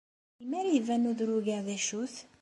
[0.43, 2.15] Melmi ara iban udrug-a d acu-t?